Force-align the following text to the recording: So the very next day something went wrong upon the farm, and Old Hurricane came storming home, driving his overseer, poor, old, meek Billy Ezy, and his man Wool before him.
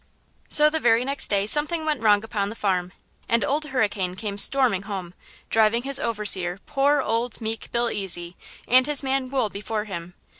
So 0.49 0.67
the 0.71 0.79
very 0.79 1.05
next 1.05 1.27
day 1.27 1.45
something 1.45 1.85
went 1.85 2.01
wrong 2.01 2.23
upon 2.23 2.49
the 2.49 2.55
farm, 2.55 2.91
and 3.29 3.45
Old 3.45 3.65
Hurricane 3.65 4.15
came 4.15 4.39
storming 4.39 4.81
home, 4.81 5.13
driving 5.51 5.83
his 5.83 5.99
overseer, 5.99 6.57
poor, 6.65 7.03
old, 7.03 7.39
meek 7.39 7.71
Billy 7.71 8.03
Ezy, 8.05 8.33
and 8.67 8.87
his 8.87 9.03
man 9.03 9.29
Wool 9.29 9.49
before 9.49 9.83
him. 9.85 10.15